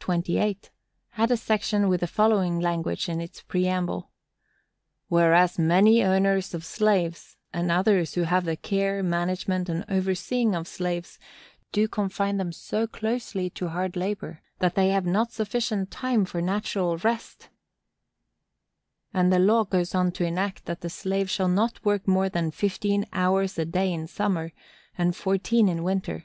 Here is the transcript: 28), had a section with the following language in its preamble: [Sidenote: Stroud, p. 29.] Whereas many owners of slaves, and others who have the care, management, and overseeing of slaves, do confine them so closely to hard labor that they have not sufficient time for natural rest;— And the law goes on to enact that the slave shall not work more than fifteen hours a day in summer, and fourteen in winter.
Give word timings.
28), 0.00 0.72
had 1.10 1.30
a 1.30 1.36
section 1.36 1.88
with 1.88 2.00
the 2.00 2.08
following 2.08 2.58
language 2.58 3.08
in 3.08 3.20
its 3.20 3.42
preamble: 3.42 4.10
[Sidenote: 5.06 5.06
Stroud, 5.06 5.06
p. 5.06 5.14
29.] 5.14 5.30
Whereas 5.30 5.58
many 5.60 6.02
owners 6.02 6.52
of 6.52 6.64
slaves, 6.64 7.36
and 7.52 7.70
others 7.70 8.14
who 8.14 8.22
have 8.24 8.44
the 8.44 8.56
care, 8.56 9.04
management, 9.04 9.68
and 9.68 9.84
overseeing 9.88 10.56
of 10.56 10.66
slaves, 10.66 11.20
do 11.70 11.86
confine 11.86 12.38
them 12.38 12.50
so 12.50 12.88
closely 12.88 13.48
to 13.50 13.68
hard 13.68 13.94
labor 13.94 14.40
that 14.58 14.74
they 14.74 14.88
have 14.88 15.06
not 15.06 15.30
sufficient 15.30 15.92
time 15.92 16.24
for 16.24 16.42
natural 16.42 16.96
rest;— 16.96 17.48
And 19.12 19.32
the 19.32 19.38
law 19.38 19.62
goes 19.62 19.94
on 19.94 20.10
to 20.14 20.24
enact 20.24 20.64
that 20.64 20.80
the 20.80 20.90
slave 20.90 21.30
shall 21.30 21.46
not 21.46 21.84
work 21.84 22.08
more 22.08 22.28
than 22.28 22.50
fifteen 22.50 23.06
hours 23.12 23.56
a 23.60 23.64
day 23.64 23.92
in 23.92 24.08
summer, 24.08 24.50
and 24.98 25.14
fourteen 25.14 25.68
in 25.68 25.84
winter. 25.84 26.24